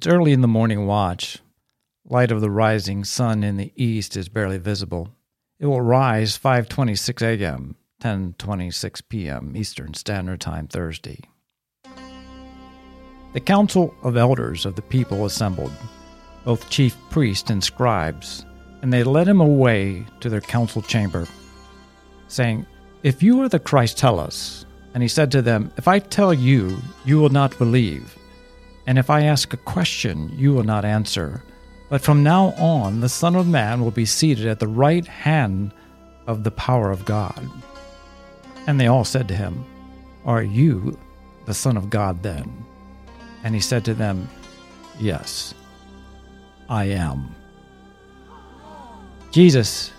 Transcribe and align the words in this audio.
It's 0.00 0.06
early 0.06 0.32
in 0.32 0.40
the 0.40 0.48
morning 0.48 0.86
watch. 0.86 1.40
Light 2.08 2.32
of 2.32 2.40
the 2.40 2.50
rising 2.50 3.04
sun 3.04 3.44
in 3.44 3.58
the 3.58 3.70
east 3.76 4.16
is 4.16 4.30
barely 4.30 4.56
visible. 4.56 5.10
It 5.58 5.66
will 5.66 5.82
rise 5.82 6.38
5:26 6.38 7.20
a.m., 7.20 7.76
10:26 8.02 9.02
p.m. 9.10 9.52
Eastern 9.54 9.92
Standard 9.92 10.40
Time 10.40 10.68
Thursday. 10.68 11.20
The 13.34 13.40
council 13.40 13.94
of 14.02 14.16
elders 14.16 14.64
of 14.64 14.74
the 14.74 14.80
people 14.80 15.26
assembled, 15.26 15.72
both 16.46 16.70
chief 16.70 16.96
priests 17.10 17.50
and 17.50 17.62
scribes, 17.62 18.46
and 18.80 18.90
they 18.90 19.04
led 19.04 19.28
him 19.28 19.42
away 19.42 20.06
to 20.20 20.30
their 20.30 20.40
council 20.40 20.80
chamber, 20.80 21.26
saying, 22.26 22.64
If 23.02 23.22
you 23.22 23.42
are 23.42 23.50
the 23.50 23.58
Christ, 23.58 23.98
tell 23.98 24.18
us. 24.18 24.64
And 24.94 25.02
he 25.02 25.10
said 25.10 25.30
to 25.32 25.42
them, 25.42 25.70
If 25.76 25.86
I 25.86 25.98
tell 25.98 26.32
you, 26.32 26.78
you 27.04 27.18
will 27.18 27.28
not 27.28 27.58
believe. 27.58 28.16
And 28.86 28.98
if 28.98 29.10
I 29.10 29.22
ask 29.22 29.52
a 29.52 29.58
question, 29.58 30.32
you 30.36 30.52
will 30.52 30.64
not 30.64 30.84
answer. 30.84 31.42
But 31.88 32.00
from 32.00 32.22
now 32.22 32.54
on, 32.56 33.00
the 33.00 33.08
Son 33.08 33.34
of 33.34 33.46
Man 33.46 33.82
will 33.82 33.90
be 33.90 34.06
seated 34.06 34.46
at 34.46 34.60
the 34.60 34.68
right 34.68 35.06
hand 35.06 35.72
of 36.26 36.44
the 36.44 36.50
power 36.50 36.90
of 36.90 37.04
God. 37.04 37.48
And 38.66 38.80
they 38.80 38.86
all 38.86 39.04
said 39.04 39.28
to 39.28 39.36
him, 39.36 39.64
Are 40.24 40.42
you 40.42 40.98
the 41.46 41.54
Son 41.54 41.76
of 41.76 41.90
God 41.90 42.22
then? 42.22 42.64
And 43.42 43.54
he 43.54 43.60
said 43.60 43.84
to 43.86 43.94
them, 43.94 44.28
Yes, 44.98 45.54
I 46.68 46.84
am. 46.84 47.34
Jesus 49.30 49.92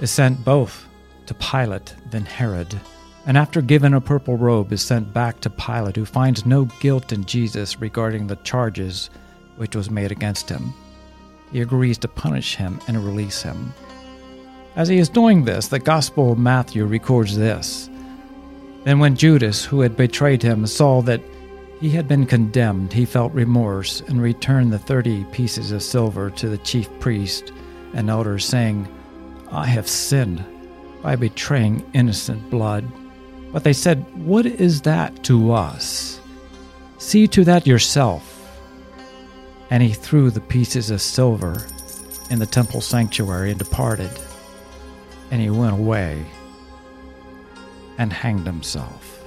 is 0.00 0.10
sent 0.10 0.44
both 0.44 0.86
to 1.26 1.34
Pilate, 1.34 1.94
then 2.10 2.24
Herod, 2.24 2.80
and 3.26 3.36
after 3.36 3.60
given 3.60 3.92
a 3.92 4.00
purple 4.00 4.36
robe 4.36 4.72
is 4.72 4.82
sent 4.82 5.12
back 5.12 5.40
to 5.40 5.50
Pilate, 5.50 5.96
who 5.96 6.04
finds 6.04 6.46
no 6.46 6.66
guilt 6.80 7.12
in 7.12 7.24
Jesus 7.24 7.80
regarding 7.80 8.26
the 8.26 8.36
charges 8.36 9.10
which 9.56 9.74
was 9.74 9.90
made 9.90 10.12
against 10.12 10.48
him. 10.48 10.72
He 11.50 11.60
agrees 11.60 11.98
to 11.98 12.08
punish 12.08 12.54
him 12.54 12.80
and 12.86 13.04
release 13.04 13.42
him. 13.42 13.74
As 14.76 14.88
he 14.88 14.98
is 14.98 15.08
doing 15.08 15.44
this, 15.44 15.68
the 15.68 15.78
Gospel 15.78 16.32
of 16.32 16.38
Matthew 16.38 16.84
records 16.84 17.36
this. 17.36 17.90
Then, 18.84 19.00
when 19.00 19.16
Judas, 19.16 19.64
who 19.64 19.80
had 19.80 19.96
betrayed 19.96 20.42
him, 20.42 20.66
saw 20.66 21.02
that 21.02 21.20
he 21.80 21.90
had 21.90 22.06
been 22.06 22.26
condemned, 22.26 22.92
he 22.92 23.04
felt 23.04 23.32
remorse 23.32 24.02
and 24.02 24.22
returned 24.22 24.72
the 24.72 24.78
thirty 24.78 25.24
pieces 25.24 25.72
of 25.72 25.82
silver 25.82 26.30
to 26.30 26.48
the 26.48 26.58
chief 26.58 26.88
priest 27.00 27.52
and 27.94 28.08
elders, 28.08 28.44
saying, 28.44 28.86
I 29.50 29.66
have 29.66 29.88
sinned 29.88 30.44
by 31.02 31.16
betraying 31.16 31.84
innocent 31.92 32.48
blood. 32.50 32.84
But 33.56 33.64
they 33.64 33.72
said, 33.72 34.04
What 34.26 34.44
is 34.44 34.82
that 34.82 35.24
to 35.24 35.50
us? 35.52 36.20
See 36.98 37.26
to 37.28 37.42
that 37.44 37.66
yourself. 37.66 38.52
And 39.70 39.82
he 39.82 39.94
threw 39.94 40.30
the 40.30 40.42
pieces 40.42 40.90
of 40.90 41.00
silver 41.00 41.66
in 42.28 42.38
the 42.38 42.44
temple 42.44 42.82
sanctuary 42.82 43.48
and 43.48 43.58
departed. 43.58 44.10
And 45.30 45.40
he 45.40 45.48
went 45.48 45.72
away 45.72 46.26
and 47.96 48.12
hanged 48.12 48.44
himself. 48.44 49.24